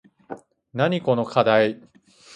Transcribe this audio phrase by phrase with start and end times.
[0.73, 1.79] なにこのかだい